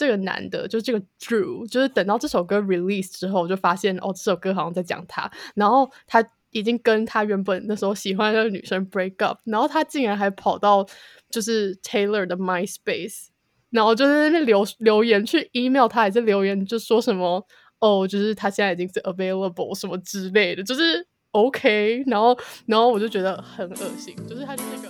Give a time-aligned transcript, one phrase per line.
[0.00, 10.86] 这个男的，就是这个 Drew，就是等到这首歌 release 之后，我就发现哦，这首歌好像在讲他，然后他已经跟他原本那时候喜欢的女生 break up，然后他竟然还跑到
[11.28, 13.26] 就是 Taylor 的 MySpace，
[13.68, 17.46] 然后就在那边留留言去 email 他，还是留言就说什么
[17.80, 24.88] 哦，就是他现在已经是 available 什么之类的，就是 OK，然后然后我就觉得很恶心，就是他就那个。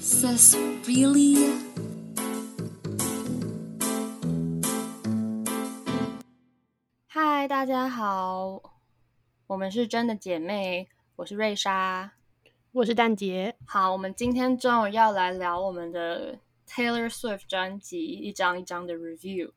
[0.00, 0.56] Sis,
[0.86, 1.69] really?
[7.40, 8.60] 嗨，大家好，
[9.46, 10.86] 我们是真的姐妹，
[11.16, 12.12] 我是瑞莎。
[12.72, 19.52] 我是蛋杰，好，我们今天终于要来聊我们的 Taylor Swift 专辑一张一张的 review，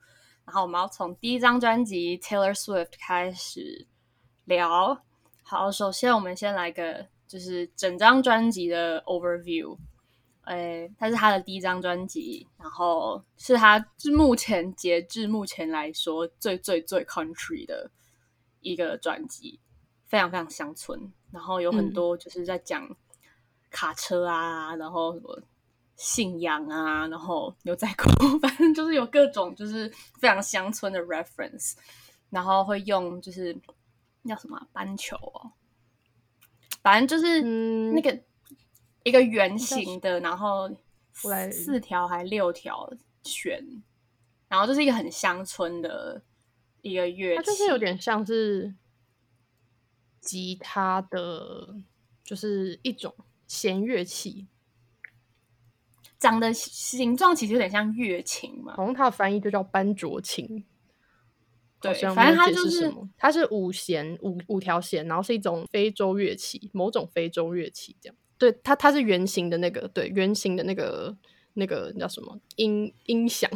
[0.45, 3.85] 然后我们要从第一张专辑 Taylor Swift 开始
[4.45, 5.03] 聊。
[5.43, 9.77] 好，首先我们先来个就是整张专辑的 overview。
[10.45, 17.89] 诶，它是他的第一张专辑，然后是他是目前截至目前来说最最最 country 的
[18.59, 19.59] 一个专辑，
[20.05, 22.93] 非常非常乡村，然后有很多就是在讲
[23.69, 25.41] 卡车啊，然后什么
[25.95, 31.75] 信仰啊，然后牛仔裤， 反正就是有各种就是非常乡村的 reference，
[32.29, 33.57] 然后会用就是
[34.27, 35.51] 叫什么啊斑球哦，
[36.81, 37.93] 反正就是嗯。
[37.93, 38.21] 那个。
[39.03, 40.71] 一个圆形的，然后
[41.51, 43.63] 四条还六条弦，
[44.47, 46.21] 然后就是一个很乡村的
[46.81, 48.73] 一个乐器，它就是有点像是
[50.19, 51.75] 吉他的，
[52.23, 53.13] 就是一种
[53.45, 54.47] 弦乐器，
[56.17, 58.75] 长的形状其实有点像乐琴嘛。
[58.75, 60.65] 好像它的翻译就叫班卓琴。
[61.81, 68.15] 对反正它就是它是五弦五五条弦，然后是一种非洲乐器，某种非洲乐器这样。
[68.51, 71.15] 对，它它是圆形的那个，对，圆形的那个
[71.53, 73.49] 那个叫什么音音响，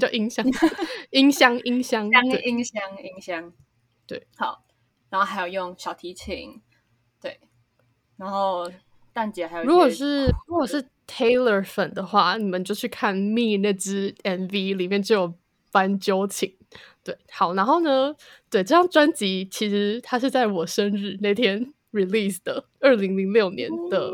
[0.00, 0.44] 叫音响，
[1.10, 3.52] 音箱音箱，箱音箱音箱，
[4.06, 4.64] 对，好，
[5.10, 6.60] 然后还有用小提琴，
[7.20, 7.38] 对，
[8.16, 8.68] 然后
[9.12, 15.34] 蛋姐还有如果是如果是 Taylor 粉的话，你们就去看 Me 那支 MV，里面就有
[15.70, 16.56] 斑鸠琴。
[17.04, 18.16] 对，好，然后呢，
[18.50, 24.12] 对这张专辑其实它是在我生日那天 release 的，二零零六年的。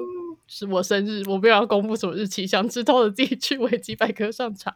[0.52, 4.74] 是我生日，我没有要公布什么日期，想知道的自己去维基百科上查。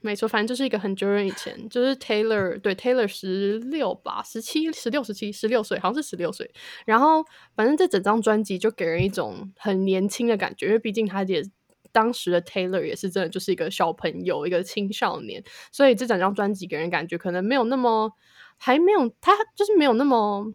[0.00, 6.48] 没错，反正就是一个很久远以前，就是 Taylor 对 Taylor 十六吧，十七、十六、十七、十六岁，好像是十六岁。
[6.84, 7.24] 然后
[7.56, 11.42] 反正这整张专辑就给人一种很年轻的感觉，因为毕竟他也
[11.90, 18.12] 当时的 Taylor 也是真的就是一个小朋友，一个青少年，所以这整张专辑给人感觉可能没有那么，
[18.58, 20.52] 还没有他就是没有那么。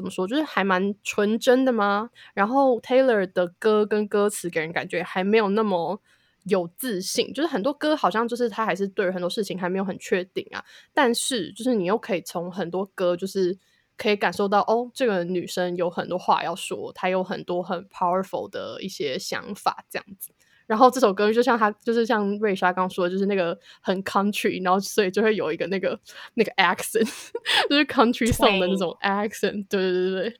[0.00, 2.10] 怎么说，就是还蛮纯真的吗？
[2.34, 6.00] 然后 Taylor 的歌跟歌词给人感觉还没有那么
[6.44, 10.64] 有自信，就是很多歌好像就是他还是对很多事情还没有很确定啊。
[10.94, 13.58] 但是就是你又可以从很多歌就是
[13.98, 20.32] 可以感受到，哦，这个女生有很多话要说，她有很多很 powerful 的一些想法这样子。
[20.70, 25.98] 然后这首歌就像他，就是像瑞莎刚说的，就是那个很 country，然后所以就会有一个那个
[26.34, 27.10] 那个 accent，
[27.68, 29.66] 就是 country song 的那种 accent。
[29.68, 30.38] 对对对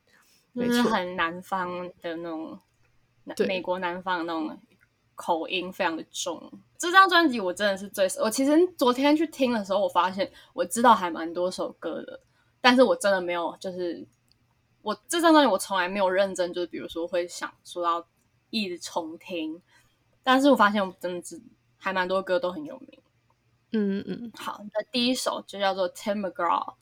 [0.55, 0.83] 对，就是。
[0.83, 1.69] 很南方
[2.01, 2.57] 的那种，
[3.25, 4.57] 南美国南方的那种
[5.17, 6.61] 口音非常的重。
[6.79, 12.21] 这张专辑我真的是最，我其实昨天去听的时候，我发现我知道还蛮多首歌的，
[12.61, 14.07] 但是我真的没有，就是
[14.83, 18.07] 我这张专辑我从来没有认真，就是比如说会想说要
[18.51, 19.61] 一直重听，
[20.22, 21.41] 但是我发现我真的是
[21.78, 23.00] 还蛮多歌都很有名。
[23.72, 26.75] 嗯嗯好，那第一首就叫做 Tim McGraw，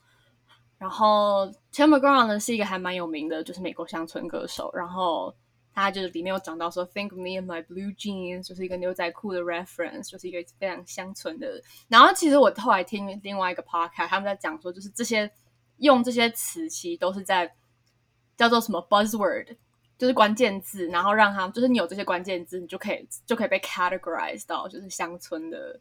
[0.77, 4.71] 然后 Tim McGraw 呢是一个还蛮有名的，就是美国乡村歌手。
[4.73, 5.35] 然后
[5.71, 11.61] 他就是里面有讲到说，Think of me in my blue jeans，就是一个牛仔裤的 reference，就是一个非常乡村的。
[11.87, 15.31] 然后其实我后来听另外一个 podcast，他们在讲说，就是这些
[15.77, 17.55] 用这些词其实都是在
[18.35, 19.55] 叫做什么 buzzword。
[19.99, 25.77] 就是关键字，然后让他们就是你有这些关键字，你就可以就可以被 categorize 到就是乡村的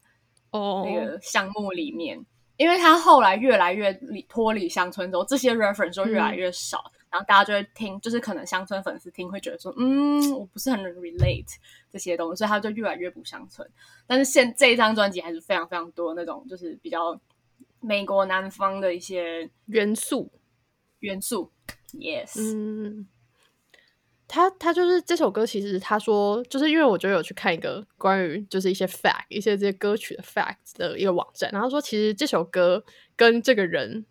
[0.51, 2.21] 哦，那个项目里面，
[2.56, 11.55] 因为他后来越来越离脱离乡村之后，这些 reference 就越来越少，然后大家就会听，就是可能乡村粉丝听会觉得说，嗯，我不是很能 relate
[11.88, 13.71] 这些东西，所以他就越来越不乡村。
[14.06, 17.17] 但是现这一张专辑还是非常非常多那种就是比较
[17.81, 20.29] 美国南方的一些元素。
[21.00, 21.53] 元素
[21.93, 23.06] ，yes，、嗯，
[24.28, 32.84] 他他就是这首歌，其实他说，就是因为我就有去看一个关于就是一些 fact 一些这些歌曲的 fact 的一个网站，然后说其实这首歌
[33.16, 34.04] 跟这个人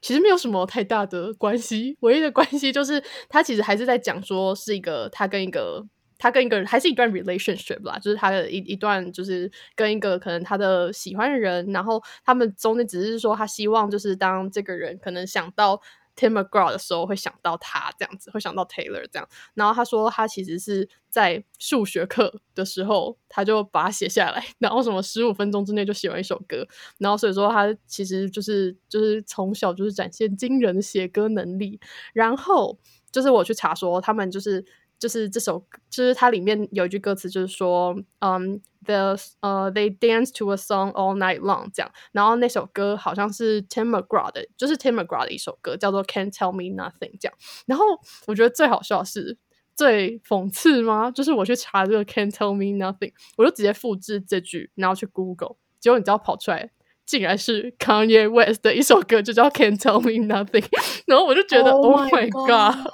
[0.00, 5.84] 其实没有什么太大的关系，唯一的关系就是他其实还是在讲说是一个他跟一个
[6.16, 15.80] 他跟一个人还是一段 relationship 啦，就是他的一一段就是跟一个可能他的喜欢的人，然后他们中间只是说他希望就是当这个人可能想到
[16.16, 19.28] Tim McGraw 的时候会想到他这样子，会想到 Taylor 这样。
[19.54, 26.66] 然后他说他其实是在数学课的时候他就把它写下来，然后什么十五分钟之内就写完一首歌，
[26.98, 31.78] 然后所以说他其实就是就是从小就是展现惊人的写歌能力，
[32.12, 32.78] 然后
[33.12, 34.64] 就是我去查说他们就是。
[34.98, 41.90] 就是这首，就是它里面有一句歌词，就是说，嗯，the 呃，they dance to a song all night long 这样。
[42.12, 47.34] 然后那首歌好像是 Tim McGraw 的，就是 Tim McGraw 的一首歌，叫做 Can't Tell Me Nothing 这样。
[47.66, 47.84] 然后
[48.26, 49.36] 我觉得最好笑的是，
[49.74, 51.10] 最讽刺吗？
[51.10, 56.70] 就是我去查这个 Can't Tell Me Nothing，我就直接复制这句，然后去 Google，结果你知道跑出来，
[57.04, 60.64] 竟然是 Kanye West 的一首歌，就叫 Can't Tell Me Nothing。
[61.06, 62.90] 然后我就觉得 Oh Oh my God！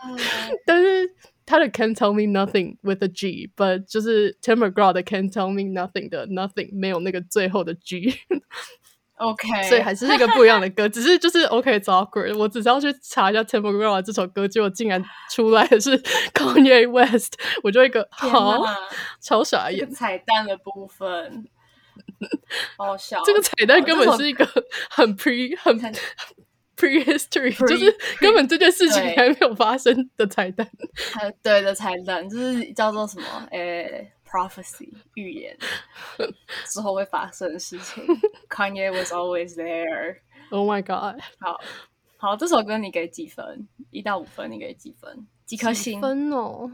[0.66, 1.14] 但是
[1.44, 6.08] 他的 Can't Tell Me Nothing with a G，but 就是 Tim McGraw 的 Can't Tell Me Nothing
[6.08, 10.88] 的 Nothing 没有那个最后的 G，OK，所以还是一个不一样的歌。
[10.88, 12.36] 只是就是 OK，it's awkward。
[12.36, 16.00] 我只是要去查一下 Tim McGraw 这首歌，结果竟然出来的是
[16.32, 18.64] Kanye West，我就一个好
[19.20, 19.90] 超傻眼。
[19.90, 21.46] 彩蛋的部分，
[22.76, 23.22] 好好笑。
[23.24, 24.48] 这个彩蛋根本是一个
[24.90, 25.78] 很 pre 很
[26.76, 30.68] 很 prehistory，Pre- 就是根本这件事情还没有发生的彩蛋。
[31.20, 33.48] 呃对的彩蛋，就是叫做什么？
[33.50, 35.56] 诶，prophecy 预言
[36.66, 38.02] 之后会发生的事情。
[38.48, 40.16] Kanye was always there。
[40.50, 41.18] Oh my god！
[41.38, 41.58] 好，
[42.18, 43.66] 好，这首歌你给几分？
[43.90, 45.26] 一到五分，你给几分？
[45.46, 46.00] 几颗几星？
[46.00, 46.70] 分哦？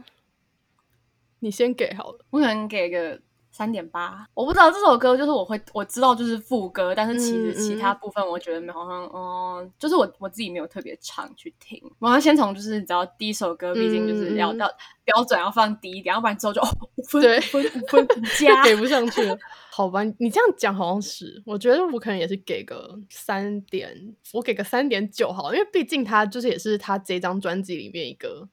[1.41, 2.25] 你先给好了。
[2.31, 3.21] 我可能给个
[3.59, 4.25] 三点八。
[4.35, 11.83] 我不知道这首歌，就是我会我知道就是副歌，但是其实嗯其他部分我觉得好像，嗯，就是我我自己没有特别常去听。
[11.99, 14.71] 我要先从就是你知道第一首歌，毕竟就是要到
[15.03, 18.63] 标准要放低一点，要不然之后就哦五分分五分五加。
[18.63, 19.37] 给不 上去了。
[19.71, 28.49] 好吧，你这样讲好像是，我觉得我可能也是给个三点，我给个三点九好了，因为毕竟他就是也是他这张专辑里面一个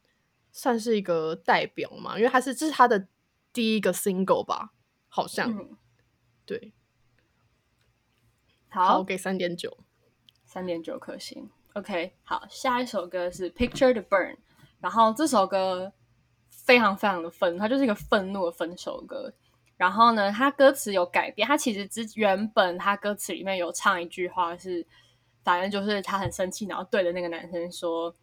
[0.52, 3.08] 算是一个代表嘛，因为他是这是他的
[3.52, 4.72] 第一个 single 吧，
[5.16, 5.78] 好像、嗯，
[6.46, 6.74] 对。
[8.68, 9.78] 好，好我，给三点九。
[10.44, 11.50] 三点九颗星。
[11.72, 14.34] OK，好，下一首歌是《Picture the Burn》，
[14.82, 15.94] 然后这首歌
[16.50, 19.34] 非常非常的愤怒，它就是一个愤怒的分手歌。
[19.78, 24.86] 然后呢，它歌词有改变，它其实之原本它歌词里面有唱一句话是，
[25.46, 28.14] 反正就是他很生气，然后对着那个男生说，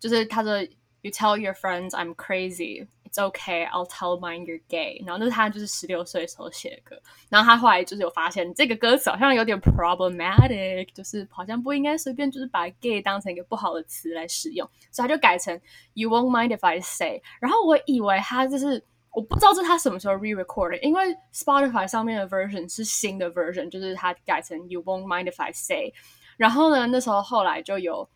[0.00, 0.54] 就是他说
[1.01, 5.01] “You tell your friends I'm crazy, it's okay, I'll tell mine you're gay”。
[5.05, 7.01] 然后那是他就是十六岁的时候写的歌。
[7.29, 15.59] 然后他后来就是有发现这个歌词好像有点 problematic，就是好像不应该随便就是把 gay 当成一个不好的词来使用，所以他就改成
[15.93, 17.21] You won't mind if I say。
[17.39, 25.93] 然后我以为他就是我不知道这是他什么时候 re-record 的，因为 Spotify 上面的 version 是新的 version，就是他改成 You won't mind if I say。
[26.37, 28.09] 然后呢，那时候后来就有。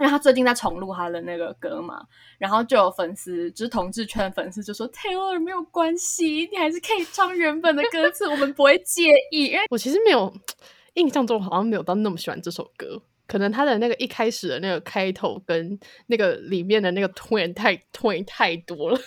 [0.00, 2.02] 因为他最近在重录他的那个歌嘛，
[2.38, 10.32] 然后就有粉丝，就是同志圈的粉丝就说 Taylor 没有关系，你还是可以唱原本的歌词，我们不会介意，因为我其实没有
[10.94, 19.00] 印象中好像没有到那么喜欢这首歌，可能他的那个一开始的那个开头跟那个里面的那个 twin 太 twin 太多了，我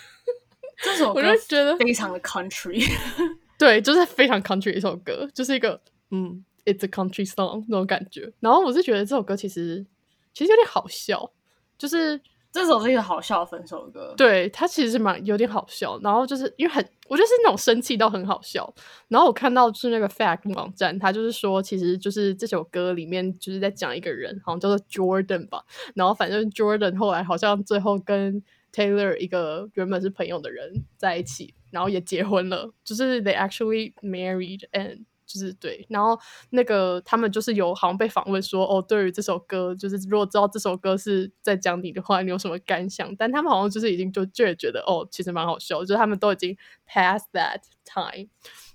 [0.83, 2.87] 这首 歌就觉得非常的 country。
[3.57, 5.79] 对，就是非常 country 一首歌，就是一个
[6.11, 8.31] 嗯，it's a country song 那种感觉。
[8.39, 9.85] 然后我是觉得这首歌其实
[10.33, 11.31] 其实有点好笑，
[11.77, 12.19] 就是
[12.51, 18.71] 这首是一个好笑的分手歌，对它其实是蛮有点好笑，然后就是因为很，我觉得是那种生气到很好笑。
[19.07, 25.63] 然后我看到是那个 Fact 网站，他就是说，其实就是这首歌里面就是在讲一个人，好像叫做 Jordan 吧。
[25.95, 36.19] 然后反正 Jordan 后来好像最后跟 Taylor 一个原本是朋友的人在一起，然后也结婚了，就是 they actually married and 就是对，然后
[36.51, 43.15] 那个他们就是有好像被访问说，哦，对于这首歌，就是如果知道这首歌是在讲你的话，你有什么感想？
[43.15, 46.55] 但他们好像就是已经就就也觉得，哦，其实蛮好笑，就是他们都已经
[46.87, 48.29] past that time，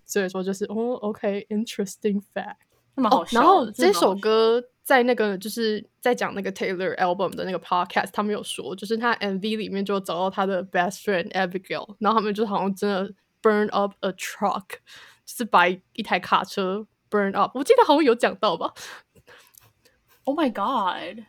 [0.04, 2.56] 所以说就是哦，OK，interesting、fact。
[2.96, 3.46] 那么好笑的。
[3.46, 14.64] 然后这首歌在那个就是在讲那个 Taylor album 的那个 podcast，他们有说，就是他 MV 里面就找到他的 best friend Abigail，然后他们就好像真的 burn up a truck，
[15.28, 17.50] 就是把一一台卡车 burn up。
[17.54, 18.72] 我记得好像有讲到吧
[20.24, 21.22] ，，Oh my God，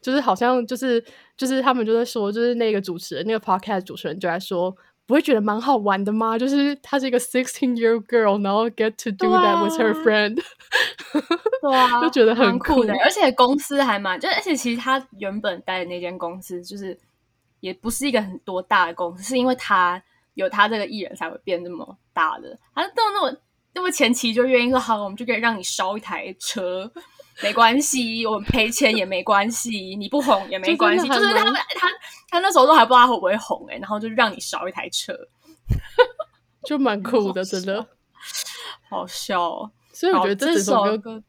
[0.00, 1.04] 就是好像就是
[1.36, 4.76] 就是他们就在说，就是那个主持人那个 podcast 主持人就在说。
[5.08, 6.36] 不会觉得蛮好玩的吗？
[6.36, 10.34] 就是她是一个 sixteen year girl，然后 get to do that with her 啊 friend，
[11.62, 16.94] 对啊，就觉得很蛮酷的，而且公司还蛮，就而且其实他原本待的那间公司就是
[17.60, 20.02] 也不是一个很多大的公司，是因为他
[20.38, 22.56] 有他这个艺人才会变那么大的。
[22.72, 23.36] 他到那么
[23.74, 26.88] 那么前期就愿意说好，我们就可以让你烧一台车，
[27.42, 31.08] 没关系，我们赔钱也没关系，你不红也没关系。
[31.08, 31.88] 就就是是他们他
[32.28, 35.12] 他那时候都还不知道他会不会红哎、然后就让你烧一台车，
[36.64, 37.84] 就蛮酷的，真的。
[38.88, 39.72] 好笑、哦。
[39.92, 41.22] 所以我觉得这整首首歌，歌，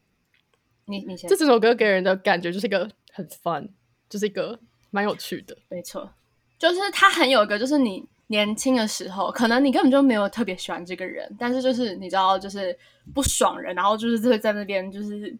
[0.84, 3.68] 你你先这整首歌给人的感觉就是一个很 fun，
[4.08, 4.56] 就是一个
[4.90, 5.56] 蛮有趣的。
[5.68, 6.08] 没错，
[6.56, 12.76] 就是他很有一个，就是你年轻的时候，可能你根本就没有特别喜欢这个人，但是就是你知道，就是
[13.12, 15.36] 不爽人，然后就是就会在那边就是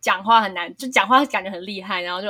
[0.00, 2.28] 讲话很难，就讲话感觉很厉害，然后就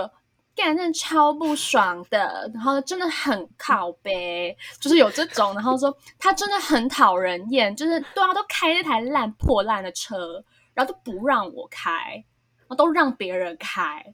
[0.54, 10.44] 干真的超不爽的， 然后真的很靠背，就是有这种，然后说他真的很讨人厌，就是对啊，都开那台烂破烂的车，
[10.74, 12.22] 然后都不让我开，
[12.58, 14.04] 然后都让别人开。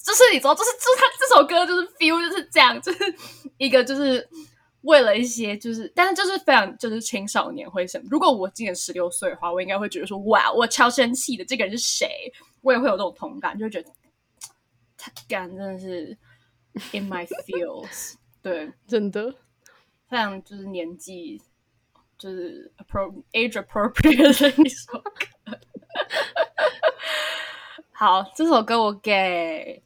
[0.00, 3.14] 就是你知道，就是就是他这首歌就是 feel 就是这样，就是
[3.56, 4.26] 一个就是
[4.82, 8.00] 为了一些就是，但是就是非常就是青少年会想。
[8.10, 12.32] 如果我今年十六岁的话，我应该会觉得说，哇，我超生气的，这个人是谁？
[12.60, 13.90] 我也会有这种同感，就会觉得
[14.96, 16.16] 他干真的是
[16.92, 19.32] in my feels，对，真的，
[20.08, 21.40] 非常就是年纪
[22.16, 25.58] 就是 appro age appropriate 的一首歌。
[27.92, 29.82] 好，这首歌我给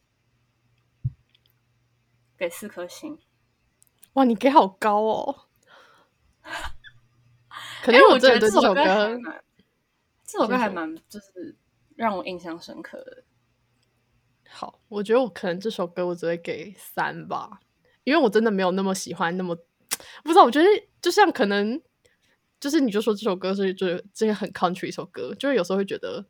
[2.37, 3.19] 给四颗星，
[4.15, 5.45] 哇，你给好高哦！
[7.83, 9.19] 可能我觉得这首歌
[10.25, 11.57] 这首歌还蛮就是
[11.97, 13.25] 让我印象深刻的。
[14.49, 17.61] 好，我觉得我可能这首歌我只会给三吧，
[18.05, 19.57] 因为我真的没有那么喜欢那么，
[20.23, 20.67] 不知道，我觉得
[21.01, 21.81] 就像可能
[22.61, 26.27] 就是你就说这首歌是就是这个很 country 一首歌，就是有时候会觉得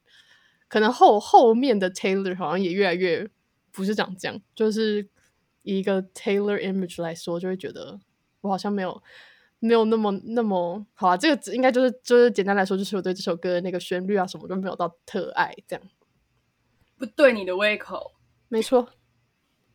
[0.68, 3.28] 可能后后面的 Taylor 好像也越来越
[3.72, 5.08] 不是长这样，就是
[5.62, 8.00] 以一个 Taylor image 来说，就会觉得
[8.42, 9.02] 我好像没有。
[9.64, 15.84] 没有那么那么好啊，这个只应该就是就是简单来说，就是我对这首歌的那个旋律啊什么都没有到特爱这样。
[16.98, 18.10] 不对你的胃口。
[18.48, 18.88] 没错，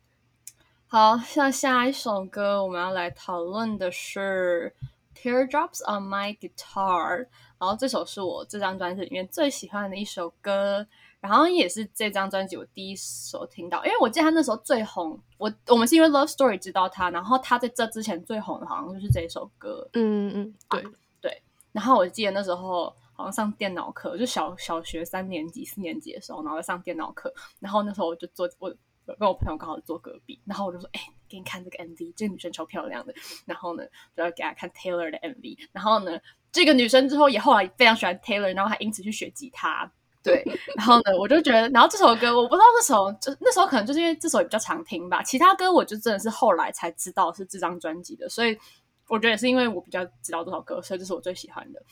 [0.88, 4.74] 好，像下一首歌我们要来讨论的是
[5.18, 7.20] 《Teardrops on My Guitar》，
[7.58, 10.86] 然后这首是我这张专辑里面最喜欢的一首歌，
[11.20, 20.84] 然后也是这张专辑我第一首听到，因为我记得他那时候最红，我我们是因为《Love Story》知道他，然后他在这之前最红的好像就是这一首歌，嗯嗯，对
[21.20, 28.72] 对，然后我记得那时候好像上电脑课，就小小学三年级、四年级的时候，然后在上电脑课，然后那时候我就坐我
[29.06, 33.14] 我跟我朋友刚好坐隔壁，然后我就说：“哎、给你看这个 MV，这个女生超漂亮的。”
[33.46, 33.82] 然后呢，
[34.14, 36.20] 就要给她看 Taylor 的 MV，然后呢，
[36.52, 39.90] 这个女生之后也后来非常喜欢 Taylor，然后还因此去学吉他。
[40.22, 40.44] 对，
[40.76, 48.58] 然后呢，我就觉得，然后这首歌我不知道那首就那时候可能就是因为这首也比较常听吧，其他歌我就真的是后来才知道是这张专辑的，所以
[49.08, 51.82] 我觉得也是因为我比较知道这首歌，所以这是我最喜欢的。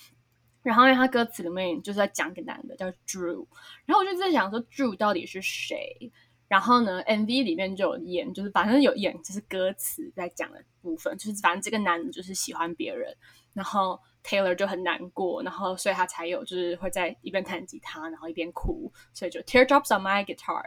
[0.62, 3.46] 然后因为他歌词里面就是在讲一个男的叫 Drew，
[3.84, 6.10] 然后我就在想说 Drew 到底是谁？
[6.48, 13.12] 然后呢，MV 里面就有演，就是反正有演就是歌词在讲的部分，就是反正这个男的就是喜欢别人，
[13.52, 20.62] 然后 Taylor 就很难过，然后所以他才有就是会在一边弹吉他，然后一边哭，所以就 Teardrops on my guitar。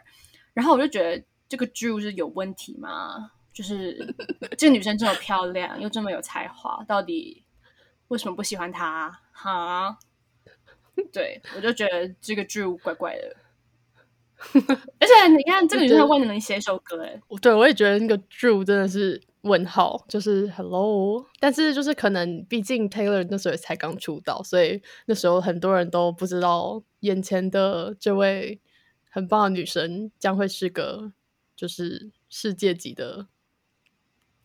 [0.54, 3.32] 然后我就觉得这个 Drew 是有问题吗？
[3.54, 4.14] 就是
[4.58, 7.46] 这个女生这么漂亮，又这么有才华，到底
[8.10, 9.18] 为什么不喜欢她？
[9.32, 9.98] 哈，
[11.14, 13.36] 对我就觉得这个 Drew 怪怪的。
[14.54, 28.60] 而且你看，这个女生为你写一首歌，哎，对我也觉得那个 Drew 真的是问号，就是 Hello，但是就是可能毕竟 Taylor 那时候也才刚出道，所以那时候很多人都不知道眼前的这位
[29.10, 31.12] 很棒的女神将会是个
[31.56, 33.28] 就是世界级的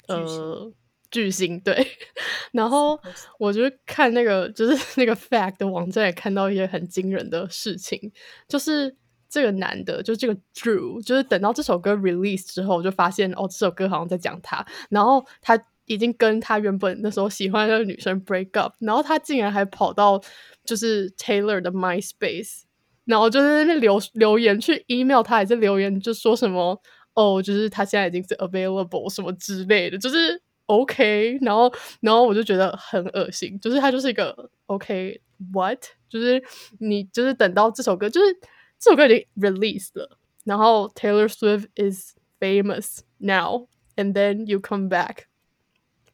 [0.09, 0.73] 呃
[1.11, 1.87] 巨星，对。
[2.51, 2.99] 然后
[3.39, 8.13] 我就看那个就是那个 Fact 的网站也看到一些很惊人的事情，
[8.49, 8.97] 就是
[9.35, 20.21] 这个男的，就是这个 Drew，就是等到这首歌 release 之后，我就发现哦，这首歌好像在讲他，然后他已经跟他原本那时候喜欢的女生 break up，然后他竟然还跑到
[20.65, 22.63] 就是 Taylor 的 MySpace，
[23.07, 26.81] 然后就在那边留留言去 email 他，还是留言就说什么
[27.15, 35.21] 哦，就是他现在已经是 available 什么之类的，就是 OK，然后然后我就觉得很恶心，就是他就是一个 OK
[35.53, 36.41] what，就是
[36.79, 38.37] 你就是等到这首歌，就是
[38.85, 45.25] 这首歌已经 released 了，然后 Taylor Swift is famous now，and then you come back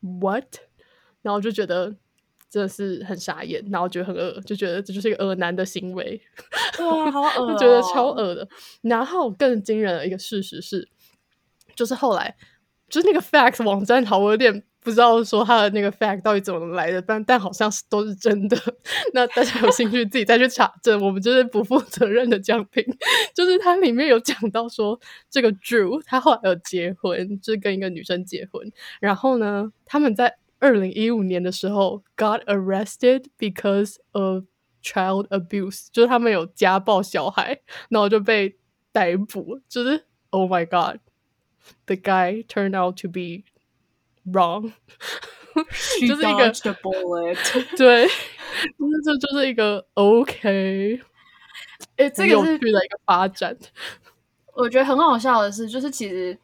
[0.00, 0.58] what，
[1.22, 1.96] 然后我就觉得。
[2.52, 6.20] 真的是很傻眼，然后觉得很恶，就觉得这就是一个恶男的行为。
[6.80, 8.48] 哇，好恶、哦， 就觉得超恶的。
[8.82, 10.88] 然后更惊人的一个事实是，
[11.76, 12.36] 就是后来
[12.90, 18.56] 就是那个 fact 网站好，我有点不知道说它的那个 fact 到底怎么来的，但但好像是都是真的。
[19.14, 22.84] 那大家有兴趣自己再去查证，我们就是不负责任的奖品。
[23.34, 24.98] 就是它里面有讲到说，
[25.30, 34.44] 这个 Drew 他后来有结婚，就是跟一个女生结婚，然后呢，他们在二零一五年的时候 got arrested because of
[34.82, 38.56] child abuse，就是他们有家暴小孩，然后就被
[38.92, 39.60] 逮捕。
[39.68, 41.00] 就是 Oh my God。
[41.86, 43.44] The guy turned out to be
[44.26, 44.72] wrong，
[46.06, 46.52] 就是一个
[46.82, 47.36] bullet，
[47.76, 51.00] 对，就是这就是一个 OK，
[51.96, 53.56] 哎，这个有趣的一个发展。
[54.54, 56.36] 我觉得很好笑的是，就是其实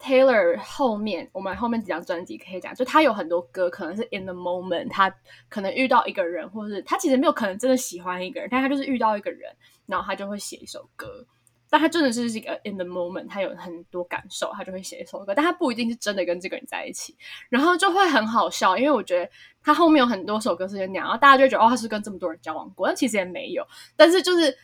[0.00, 5.14] Taylor 后面我们后面几张专辑可以讲，就他有很多歌可能是 in the moment，他
[5.48, 9.54] 可能遇到一个人，或是他其实没有可能真的喜欢一个人，但他就是遇到一个人，
[9.86, 11.24] 然后他就会写一首歌。
[11.72, 15.34] 但他真的是一个 in the moment，他有很多感受，他就会写一首歌。
[15.34, 17.16] 但他不一定是真的跟这个人在一起，
[17.48, 19.26] 然后就会很好笑，因为我觉得
[19.62, 23.66] 他后面有很多首歌是这样，然后大家就觉得哦，他是跟这么多人交往过，但其实也没有。
[23.96, 24.54] 但是就是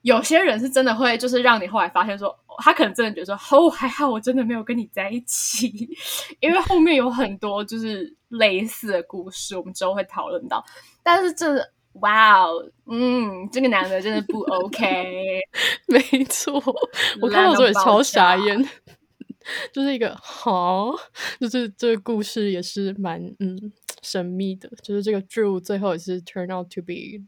[0.00, 5.86] 有些人是真的会，就是让你后来发现说，他可能真的觉得说，哦，还好我真的没有跟你在一起，
[6.40, 10.64] 因为后面有很多就是类似的故事，我们之后会讨论到。
[11.02, 11.62] 但是这。
[12.00, 15.40] 哇哦，嗯，这个男的真的不 OK，
[15.88, 16.54] 没错，
[17.22, 18.68] 我看到时候也超傻眼，
[19.72, 20.92] 就是一个好，
[21.40, 23.72] 就是这个故事也是蛮嗯
[24.02, 27.24] 神秘的，就是这个 Drew 最后也是 turn out to be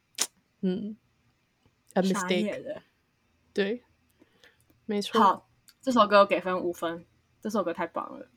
[0.62, 0.96] 嗯
[1.94, 2.82] a mistake 的，
[3.54, 3.82] 对，
[4.86, 5.20] 没错。
[5.20, 5.48] 好，
[5.80, 7.04] 这首歌给分五分，
[7.40, 8.28] 这首歌太棒了，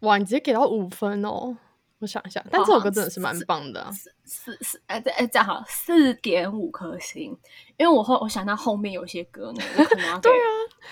[0.00, 1.56] 哇，你直接给到五分哦。
[2.00, 3.92] 我想一下，但这首歌真的是蛮棒的。
[3.92, 7.38] 四四四，哎哎，这样好，四点五颗星。
[7.76, 10.30] 因为我后我想到后面有些歌呢，我可能要 给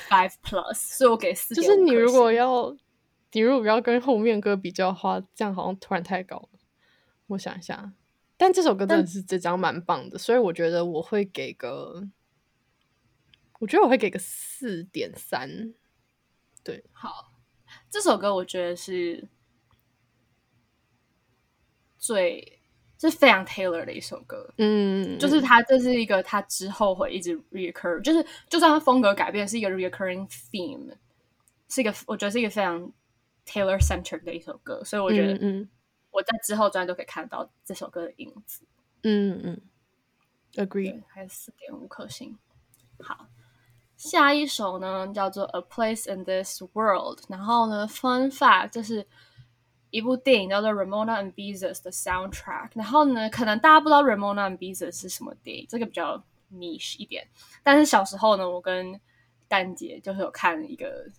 [0.06, 1.54] five plus，所以我给四。
[1.54, 2.76] 就是你如果要，
[3.32, 6.58] 你如果要跟后面歌比较的话，这样好像突然太高了。
[7.28, 7.90] 我想一下，
[8.36, 12.06] 但这首歌真的是这张蛮棒的，所以我觉得我会给个，
[13.60, 15.72] 我觉得我会给个四点三。
[16.62, 17.32] 对，好，
[17.88, 19.26] 这首歌我觉得是。
[21.98, 22.60] 最
[23.00, 30.92] 是非常 Taylor 的一首歌，嗯，就是他这是一个他之后会一直 recur，就是就算他风格改变，是一个 recurring theme，
[31.68, 32.92] 是一个我觉得是一个非常
[33.46, 35.68] Taylor centered 的一首歌，所以我觉得，嗯，
[36.10, 38.64] 我在之后专都可以看到这首歌的影子，
[39.04, 39.60] 嗯嗯
[40.54, 42.36] ，agree，还有四点五颗星。
[42.98, 43.28] 好，
[43.96, 49.06] 下一首呢叫做 A Place in This World，然后呢，Fun Fact 就是。
[49.90, 56.22] 一部电影叫做《Ramona and Beezus》的 soundtrack，然后呢，可能大家不知道《Ramona and Beezus》是什么电影，这个比较
[56.52, 57.26] niche 一点。
[57.62, 59.00] 但是小时候呢，我跟
[59.48, 61.10] 丹姐就是有看一个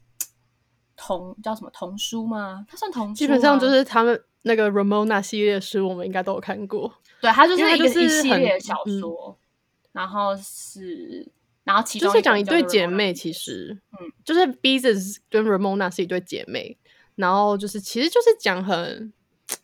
[0.96, 2.66] 童叫什么童书吗？
[2.70, 6.94] 它算童书，基本上就是他们那个 Ramona 系列书，我们应该都有看过。
[7.22, 9.38] 对，它就是一个一系列小说，
[9.92, 11.28] 然后是
[11.64, 16.78] 然后其中就是讲一对姐妹，其实嗯，就是 Beezus 跟 Ramona 是一对姐妹。
[17.20, 19.12] 然后就是，其实就是讲很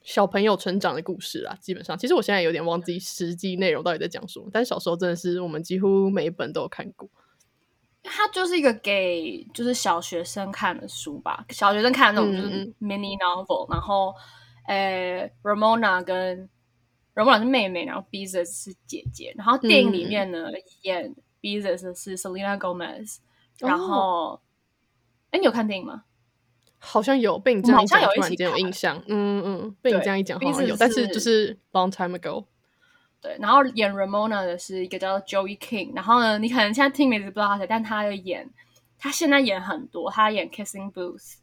[0.01, 1.57] 小朋友成长的故事啦。
[1.61, 7.09] 基本上，其实我现在有点忘记实际内容到底在讲什么，但是小时候真的是我们几乎每一本都有看过。
[8.03, 13.71] 它就是一个给就是小学生看的书吧，小学生看的那种就是 mini novel。
[13.71, 14.13] 然后，
[14.67, 16.49] 呃，Ramona 跟
[17.15, 19.33] Ramona 是妹妹，然后 Beezus 是姐姐。
[19.37, 20.49] 然后电影里面呢，
[20.81, 23.19] 演 Beezus 是 Selena Gomez。
[23.59, 24.41] 然后，
[25.31, 26.03] 哎，你有看电影吗？
[26.85, 29.01] 好像有被你这样讲，突然间有印象。
[29.07, 32.45] 嗯嗯，被你这样一讲，好像有，但是就是 long time ago。
[33.19, 35.95] 对，然后演 Ramona 的是一个叫 Joey King。
[35.95, 38.47] 然后呢，你可能现在听名字不知道他谁，但他有演，
[38.99, 41.37] 他现在演很多，他演 Kissing Booth。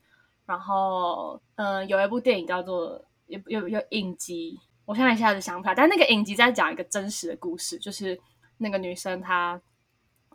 [0.46, 5.74] 然后，嗯，有一部电影叫做有有有影集，我现在一下子想不起来。
[5.74, 8.20] 但那个影集在讲一个真实的故事，就是
[8.59, 9.61] 那个女生她，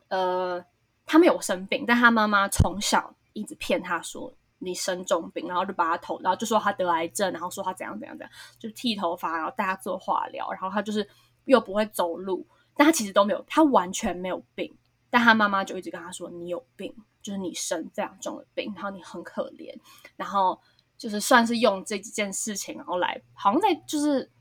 [0.09, 0.63] 呃，
[1.05, 4.33] 她没有生病，但她妈妈从小一直骗她说。
[4.59, 11.07] 你生重病，然后就把他头，然后就说他得癌症，然后说他怎样怎样怎样，就剃头发，然后带他做化疗，然后他就是
[11.45, 14.75] 又不会走路，但他其实都没有，他完全没有病，
[15.09, 16.91] 但他妈妈就一直跟他说你有病，
[17.21, 19.71] 就是你生这样重的病，然后你很可怜，
[20.15, 20.59] 然后
[20.97, 24.31] 就是算是用这几件事情，然后来好像在就是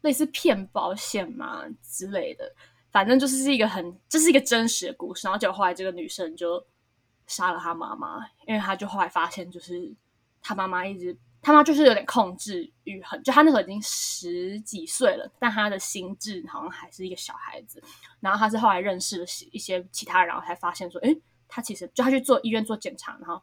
[0.00, 2.50] 类似骗保险嘛之类的，
[2.90, 6.64] 反正就是是一个很这是一个真实的故事，然后结果后来这个女生就。
[7.26, 9.94] 杀了他妈妈，因为他就后来发现，就是
[10.42, 17.82] 他妈妈一直他妈就是有点控制欲很，就他那时候已经十几岁了，但他的心智好像还是一个小孩子。
[18.20, 21.14] 然后他是后来认识了一些其他人，然后才发现说，哎，
[21.48, 23.42] 他其实就他去做医院做检查，然后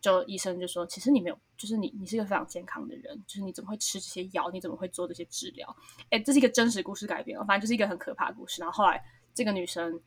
[0.00, 4.50] 就医生就说，其实你没有，就是你你是一个非常健康的人，就是你怎么会吃这些药？
[4.50, 5.76] 你怎么会做这些治疗？
[6.10, 8.60] 哎，这是一个真实故事改编哦，反正就是一个很可怕的故事。
[8.60, 9.98] 然后后来这个女生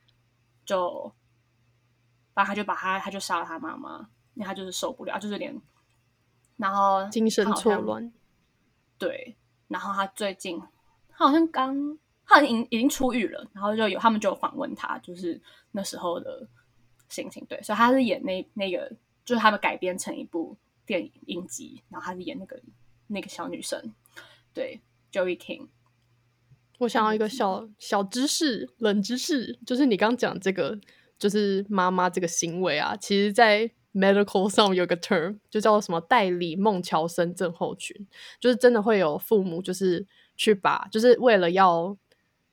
[0.63, 1.11] 就，
[2.35, 5.59] 把他就把他他就杀了他妈妈，因为他就是受不了，就是连，
[6.57, 8.13] 然后精神错乱，
[8.99, 9.35] 对，
[9.67, 10.61] 然后他最近
[11.09, 11.97] 他好像刚。
[12.27, 15.39] 他已经已经出狱了，然后就有他们就有访问他，就是
[15.73, 16.49] 那时候的
[17.07, 17.45] 心情。
[17.45, 18.91] 对，所以他是演那那个，
[19.23, 22.59] 就是他们改编成一部电影影集，然后他是演那个
[23.05, 23.93] 那个小女生，
[24.55, 25.67] 对，Joey King。
[26.79, 30.79] 我想要一个小小知识，冷知识，就是你刚讲这个，
[31.17, 37.95] 就是妈妈这个行为啊，其实在 medical 上有个 term，就叫什么代理孟乔森症候群，
[38.39, 41.97] 就是真的会有父母就是去把，就是为了要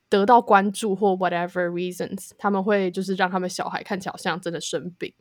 [0.09, 5.13] 得到关注或 whatever reasons，他们会就是让他们小孩看起来好像真的生病，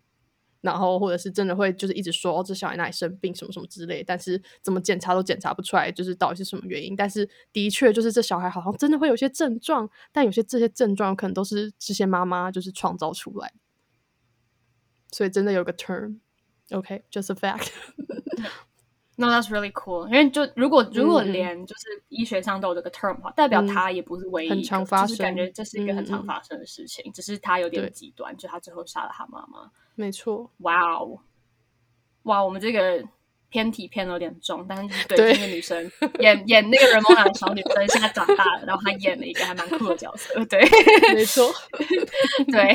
[0.61, 6.95] 然后或者是真的会就是一直说哦，这小孩哪里生病什么什么之类，但是怎么检查都检查不出来，就是到底是什么原因。
[6.95, 13.53] 但是的确就是这小孩好像真的会有些症状，但有些这些症状可能都是这些妈妈就是创造出来，
[15.11, 17.69] 所以真的有个 term，OK，just a fact。
[19.21, 20.07] No, that's really cool.
[20.07, 29.71] 因为就如果如果连就是医学上都有这个 term 的话，代表他也不是唯一就是感觉这是一个很常发生的事情，只是他有点极端，就他最后杀了他妈妈。
[29.93, 30.49] 没错。
[30.57, 31.19] 哇哦，
[32.23, 33.07] 哇，我们这个。
[33.51, 40.59] 偏题偏的有点重，但是对那个女生演演那个人梦的小女生，现在长大了，然后她演了一个还蛮酷的角色，对，
[41.13, 41.51] 没错，
[42.49, 42.73] 对，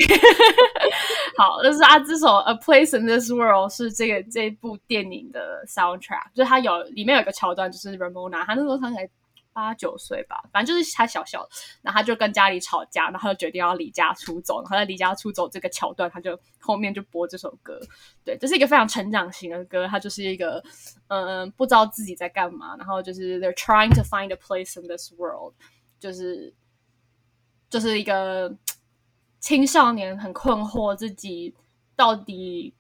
[1.37, 9.09] 好，就是啊，这首《A Place in This World》是这个这部电影的 soundtrack，就是它有里面有一个桥段，就是 Ramona，她那时候唱起来。
[9.57, 11.49] 八九岁吧，反正就是他小小，
[11.81, 14.61] 然后他就跟家里吵架，然后就决定要离家出走。
[14.61, 17.81] 然后在离家出走这个桥段，他就后面就播这首歌。
[18.23, 20.63] 对，这是一个非常成长型的歌，它就是一个
[21.09, 25.55] 嗯，不知道自己在干嘛，然后就是 they're trying to find a place in this world，
[25.99, 26.55] 就是
[27.71, 28.55] 就是一个
[29.41, 31.55] 青少年很困惑自己
[31.97, 32.76] 到底。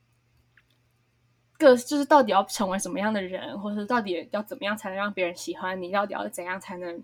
[1.59, 5.90] 个就是到底要成为什么样的人，或者是到底要怎么样才能让别人喜欢你？
[5.90, 7.03] 到底要怎样才能？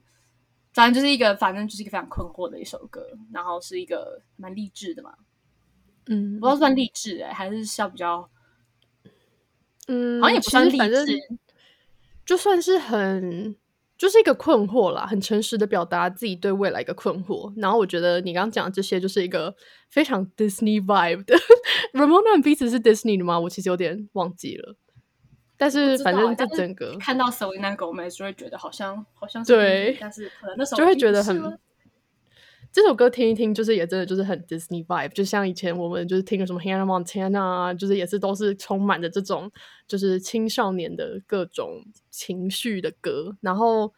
[0.73, 5.15] 反正就是一个，反正就是一个非常困惑的一首歌，然后是一个蛮励志的嘛。
[6.07, 8.29] 嗯，不知道算励志哎，还是笑比较，
[9.89, 11.07] 嗯，好像也不算励志，
[12.25, 13.57] 就算是很。
[14.03, 17.53] 就是一个困惑啦，很诚实的表达自己对未来一个困惑。
[17.57, 19.55] 然后我觉得你刚刚讲的这些，就是一个
[19.91, 21.37] 非常 Disney vibe 的。
[21.93, 23.39] Ramona 彼此是 Disney 的吗？
[23.39, 24.75] 我其实有点忘记了。
[25.57, 31.57] 但是反正这整个看到 Selena Gomez 就会觉得好像好像对，但是可能那时候就会觉得很。
[32.73, 39.53] 这首歌听一听，就是也真的就是很 Disney vibe，就像以前我们就是听什么 Hannah Montana 啊，就是也是都是充满着这种
[39.87, 43.37] 就是青少年的各种情绪的歌。
[43.43, 43.93] 然后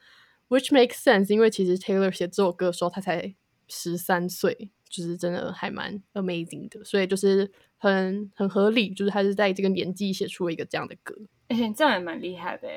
[0.49, 3.33] which makes sense，因为其实 Taylor 写这首歌的时候他才
[3.69, 11.15] 十三岁，就是真的还蛮 amazing 的，所以就是很很合理，就是他是在这个年纪写出了一个这样的歌。
[11.49, 12.69] 而且这样也蛮厉害的，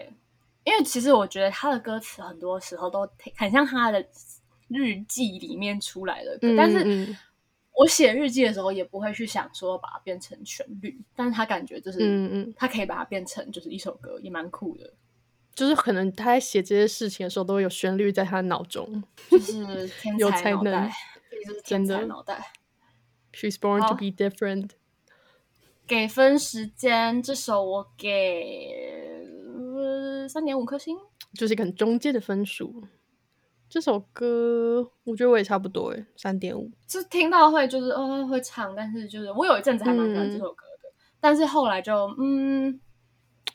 [0.64, 4.06] 因为其实我觉得他的歌词很多时候都很像他的。
[4.68, 7.16] 日记里面出来的歌，但是
[7.74, 14.94] 我写日记的时候也不会去想说把它变成旋律，但是他感觉就是，嗯嗯，他可以把它变成就是一首歌，也蛮酷的。
[15.54, 20.92] 就是可能他在写这些事情的时候，都会有旋律在他脑中，就是天才脑袋，
[21.46, 22.52] 就是天才脑袋。
[23.34, 24.70] She's born to be different。
[25.88, 28.74] 给分时间，这首我给
[30.28, 30.98] 三点五颗星，
[31.34, 32.84] 就是一个很中间的分数。
[33.70, 36.72] 这首歌我觉得我也差不多诶，三点五。
[36.88, 42.80] 就听到会就是哦会唱，但是就是我有一阵子还蛮喜欢这首歌的，但是后来就嗯，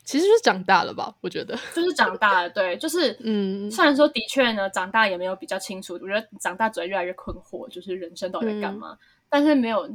[0.03, 1.15] 其实就是长大了吧？
[1.21, 8.95] 我觉得就是长大了，对，就是嗯，虽然说的确呢，长大也没有比较清楚，我觉得长大只会越来越困惑，就是人生到底在干嘛？
[9.29, 9.89] 但是没有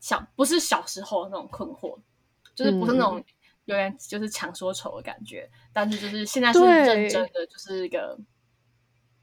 [0.00, 1.98] 小不是小时候那种困惑，
[2.54, 3.24] 就是不是那种
[3.64, 8.18] 有点就是强说愁的感觉，但是就是现在是认真的，就是一个。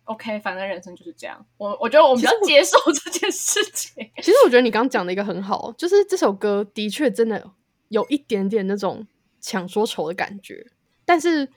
[0.08, 1.46] OK，反正人生就是这样。
[1.58, 4.10] 我我觉得我们要接受 这件事情。
[4.18, 7.52] 其实我觉得你刚刚讲的一个很好，就是这首歌的确真的
[7.90, 9.06] 有一点点那种
[9.42, 10.66] 抢说愁的感觉，
[11.04, 11.50] 但是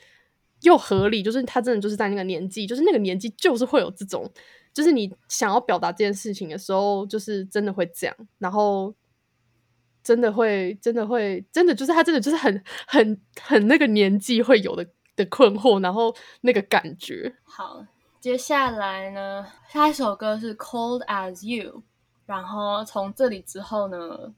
[0.62, 1.22] 又合理。
[1.22, 4.28] 就是他真的就是在那个年纪，就是那个年纪就是会有这种，
[4.74, 8.92] 就是你想要表达这件事情的时候，就是真的会这样，然后
[10.02, 14.84] 真的会真的会真的就是他真的就是很很很那个年纪会有的
[15.14, 17.86] 的困惑，然后那个感觉好。
[18.20, 21.78] 接下来呢，下一首歌是《Cold as You》，
[22.26, 24.34] 然后从这里之后呢，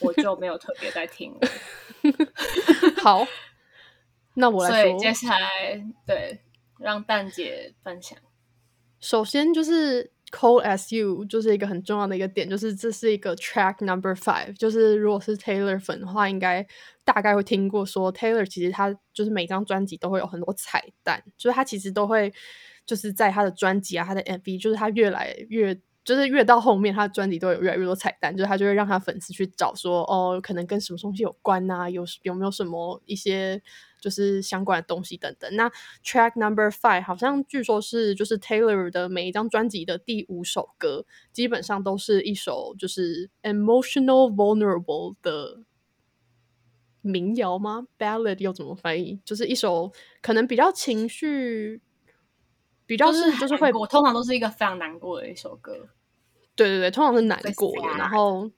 [0.00, 1.40] 我就没有特别在听了。
[3.04, 3.26] 好，
[4.34, 4.90] 那我来说。
[4.90, 5.48] 所以接下来
[6.06, 6.40] 对
[6.78, 8.18] 让蛋姐分享。
[8.98, 14.56] 首先就是 Cold as You，就是一个很重要的一个点，就是这是一个 Track Number Five。
[14.56, 16.66] 就是如果是 Taylor 粉的话，应该
[17.04, 22.32] 大概会听过说 Taylor 其实他就是每张专辑都会有很多彩蛋，就是他其实都会
[22.86, 25.80] 就是在他的专辑啊，他的 MV，就是他越来越。
[26.04, 31.88] 就是越到后面，他的专辑都有越来越多彩蛋，就是他就会让他粉丝去找说，哦，可能跟什么东西有关呐？
[31.88, 33.62] 有有没有什么一些
[34.00, 35.48] 就是相关的东西等等。
[35.54, 35.70] 那
[36.04, 45.60] Track Number Five 好像据说是就是 Taylor 的每一张专辑的第五首歌，基本上都是一首就是 emotional vulnerable 的
[47.00, 49.20] 民谣吗？Ballad 又怎么翻译？
[49.24, 51.80] 就是一首可能比较情绪。
[52.86, 55.88] 比较是就是会，我通常都是一个非常难过的一首歌。
[56.54, 58.50] 对对对，通常是难过的，然后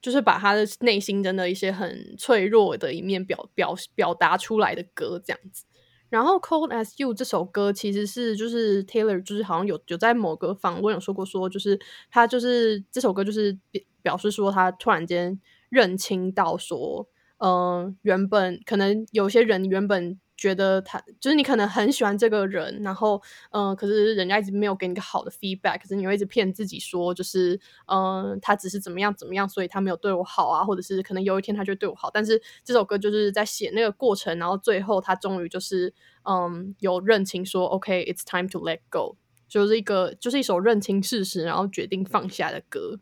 [0.00, 5.64] 就是把他的内心真的一些很脆弱的一面表表表达出来的歌这样子。
[6.08, 11.78] 然后《Cold as You》这首歌其实是就是 Taylor 就是好像有有在某个访问有说过，说就是
[12.10, 13.58] 他就是这首歌就是
[14.00, 17.06] 表示说他突然间认清到说，
[17.38, 20.18] 嗯，原本可能有些人原本。
[20.44, 32.10] 觉得他就是你可能很喜欢这个人，然后嗯，可是人家一直没有给你一个好的 feedback，可是你会一直骗自己说，就是嗯，他只是怎么样怎么样，所以他没有对我好啊，或者是可能有一天他就对我好。
[32.12, 39.16] 但是这首歌就是在写那个过程，然后最后他终于就是嗯，有认清说，OK，it's time to let go，
[39.48, 43.00] 就是一个就是一首认清事实，然后决定放下的歌。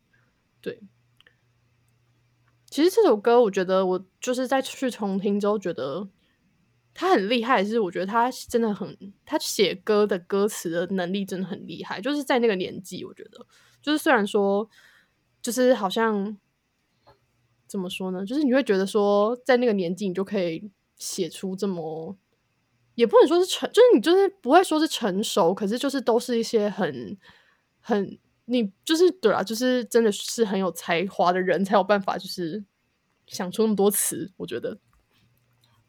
[0.61, 0.81] 对，
[2.71, 6.09] 其实这首歌我觉得我就是在去重听之后觉得。
[6.95, 12.01] 他很厉害，是我觉得他真的很，他写歌的歌词的能力真的很厉害。
[12.01, 13.47] 就是在那个年纪，我觉得，
[13.81, 14.69] 就是虽然说，
[15.41, 16.37] 就是好像
[17.67, 18.27] 怎么说呢？
[18.27, 22.17] 就是你会觉得说，在那个年纪，你就可以写出这么，
[22.95, 27.17] 也不能说是成，就是你就是不会说是成熟，可是就是都是一些很
[27.81, 32.63] 很，你就是对啊，就是真的是很有才华的人才有办法，就是
[33.27, 34.31] 想出那么多词。
[34.37, 34.79] 我觉得。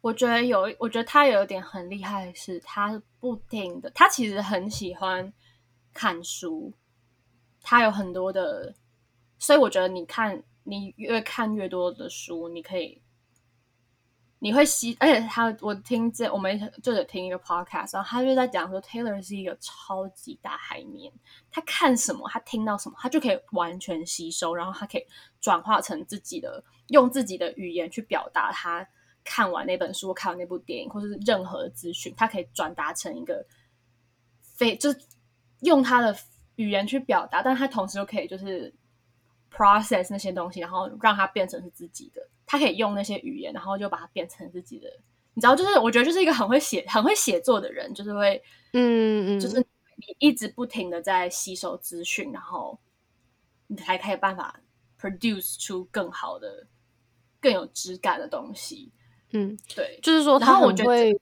[0.04, 5.32] 我觉得有，我觉得他有一点很厉害，是他不停的，他其实很喜欢
[5.94, 6.74] 看书，
[7.62, 8.74] 他有很多的，
[9.38, 13.00] 所以我觉得你看，你越看越多的书，你可以，
[14.40, 21.10] 你会吸，而且他，我听这我们就得听一个 podcast，然后他就在讲说，Taylor 是一个超级大海绵，
[21.50, 25.06] 他看什么，他听到什么，他就可以完全吸收，然后他可以
[25.40, 28.86] 转化成自己的，用自己的语言去表达他。
[29.24, 33.44] 看完那本书，看完那部电影，或者是任何资讯，他可以转达成一个
[34.42, 34.98] 非就是
[35.60, 36.14] 用他的
[36.56, 38.72] 语言去表达，但他同时又可以就是
[39.50, 42.24] process 那些东西，然后让它变成是自己的。
[42.46, 44.88] 他可以用那些语言，然后就把它变成自己的。
[45.32, 48.40] 你知道，就是我觉得就是一个很会写、很会写作的人，就是会
[48.72, 49.58] 嗯嗯，就是
[49.96, 52.78] 你一直不停的在吸收资讯，然后
[53.66, 54.60] 你才可以办法
[55.00, 56.66] produce 出更好的、
[57.40, 58.92] 更有质感的东西。
[59.34, 61.12] 嗯，对，就是说他很会，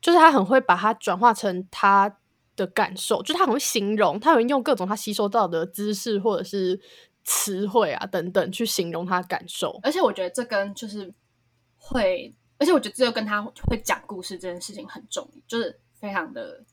[0.00, 2.18] 就是他很会把它转化成他
[2.56, 6.80] 的感受，就他很会形容，他会用各种他吸收到的知识或者是
[7.22, 9.78] 词汇啊等等去形容他感受。
[9.82, 11.12] 而且我觉得这跟就是
[11.76, 16.64] 会，而且我觉得这跟他会讲故事这件事情很重，就是非常的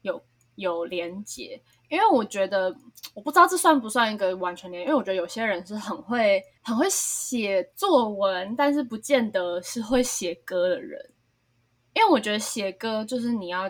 [0.00, 0.20] 有
[0.62, 1.60] 有连结。
[1.90, 2.74] 因为我觉得，
[3.12, 10.98] 我不知道这算不算一个完全连，因为我觉得有些人是很会很会写作文，但是不见得是会写歌的人。
[11.92, 13.68] 因为我觉得写歌就是你要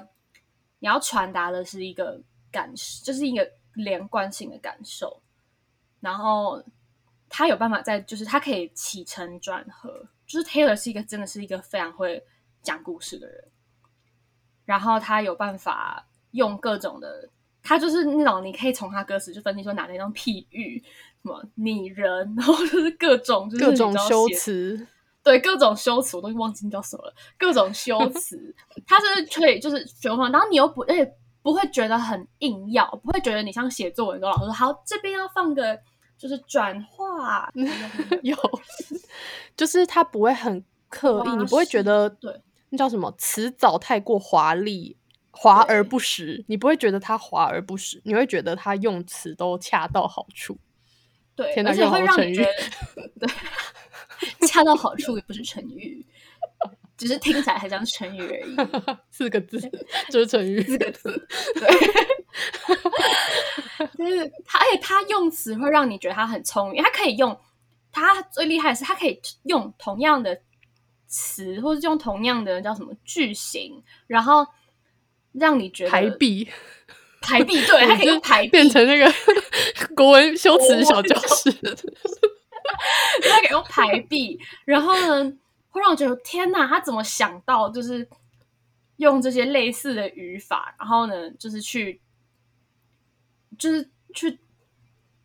[0.79, 5.21] 你要传达的是一个感受，就是一个连贯性的感受。
[5.99, 6.63] 然后
[7.29, 10.09] 他有办法在，就是他可以起承转合。
[10.25, 12.25] 就是 Taylor 是一个真的是一个非常会
[12.63, 13.51] 讲故事的人，
[14.65, 17.29] 然后他有办法用各种的。
[17.65, 20.83] 他就是那种，你可以从他歌词就分析说哪那种譬喻，
[21.23, 24.85] 什么拟人，然后就是各种就是各种修辞，
[25.23, 27.15] 对各种修辞，我都忘记叫什么了。
[27.39, 28.53] 各种修辞，
[28.85, 35.79] 他是可以就是循环，然后你又不而且不会觉得很硬要，不会觉得你像写作文，跟老师说好这边要放个
[36.19, 37.49] 就是转化，
[38.25, 38.37] 有，
[39.57, 44.97] 就是他不会很刻意，你不会觉得对那叫什么词藻太过华丽。
[45.33, 50.57] 华而不实，你不会觉得他华而不实，你会觉得他用词都恰到好处。
[51.35, 52.37] 对，而且会让成语，
[53.19, 56.05] 对，恰到好处也不是成语，
[56.99, 58.55] 只是听起来很像成语而已。
[59.11, 59.59] 四个字
[60.11, 61.27] 就是成语， 四个字。
[61.55, 61.71] 对，
[63.97, 67.41] 就是他，而且他用词会让你觉得他很聪明，他可以用
[67.91, 70.39] 他最厉害的是，他可以用同样的
[71.07, 74.47] 词，或者用同样的叫什么句型，然后
[75.33, 76.49] 让你觉得排比
[77.21, 79.13] 排比，对， 他可以用排比变成那个
[79.95, 81.51] 国文修辞小教室。
[83.23, 85.33] 他可以用排比，然后呢，
[85.71, 88.09] 会让我觉得天哪，他怎么想到就是
[88.97, 92.01] 用这些类似的语法，然后呢，就是去
[93.59, 94.39] 就是去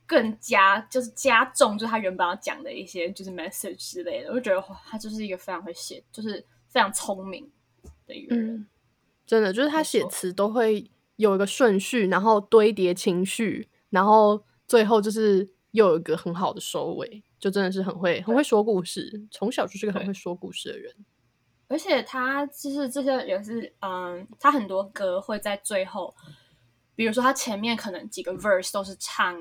[0.06, 7.50] 更加就是加重，就是他原本要讲的一些就是 message 之类的，我就觉得哇，他就是一个非常会写，就是非常聪明
[8.06, 8.56] 的一个人。
[8.56, 8.67] 嗯，
[9.28, 20.94] 真的就是他写词都会有一个顺序，然后堆叠情绪，然后最后就是又有一个很好的收尾，就真的是很会很会说故事，从小就是个很会说故事的人。
[21.68, 26.16] 而且他就是这些也是，嗯，他很多歌会在最后，
[26.96, 29.36] 比如说他前面可能几个 verse 都是唱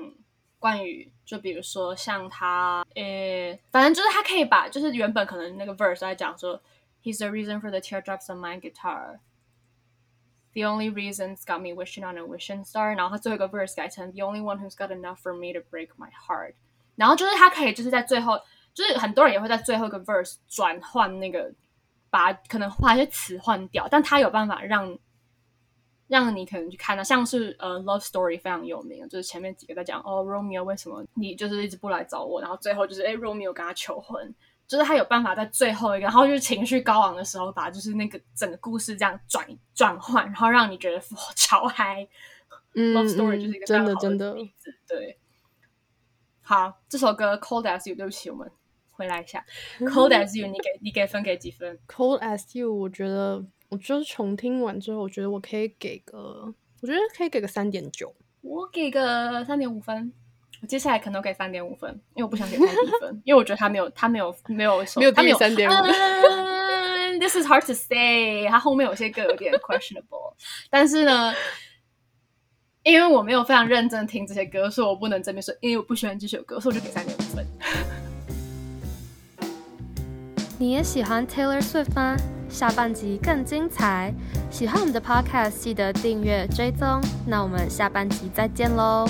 [0.59, 6.61] 关于，就比如说像他，呃，反正就是他可以把，就是原本可能那个 verse 在讲说
[7.01, 9.19] ，He's the reason for the teardrops on my guitar。
[10.57, 14.71] The only reasons got me wishing on a wishing star，然后他最后一个 verse 改成 The only one who's
[14.71, 16.55] got enough for me to break my heart。
[16.95, 18.41] 然后就是他可以就是在最后，
[18.73, 21.53] 就是很多人也会在最后一个 verse 转换那个，
[22.09, 24.97] 把可能把一些词换掉，但他有办法让
[26.07, 34.33] 让你可能去看到，像是呃 love story 非常有名，就是前面几个在讲哦 Romeo 为什么你就是一直不来找我，然后最后就是哎 Romeo 跟他求婚，
[34.67, 42.07] 就是他有办法在最后一个，然后就是情绪高昂的时候，把就是那个整个故事这样转转换，然后让你觉得哇超嗨。
[42.73, 44.71] 嗯 Love Story 就是一个真的真的，例子。
[44.87, 45.17] 对，
[46.41, 48.51] 好，这首歌 Cold as You，对不起，我们
[48.91, 49.43] 回来一下
[49.79, 58.13] Cold as You，你给你给分给几分？Cold as You，我觉得我就是重听完之后，我觉得我可以给个，我觉得可以给个三点九。
[58.41, 60.13] 我给个三点五分。
[60.67, 65.71] 我接下来可能给三点五分，因为我不想给太低分， 因为我觉得他没有，他没有，没有手，没有他没有低于3.5
[66.29, 70.33] 嗯 This is hard to say，他后面有些歌有点 questionable，
[70.69, 71.33] 但是呢，
[72.83, 77.47] 因为我没有非常认真听这些歌，所以我不能正面说，因为我不喜欢这首歌，所以我就给三点五分。
[80.59, 82.17] 你也喜欢 Taylor Swift 吗？
[82.49, 84.13] 下半集更精彩！
[84.51, 86.99] 喜欢我们的 Podcast，记得订阅追踪。
[87.25, 89.07] 那我们下半集再见喽！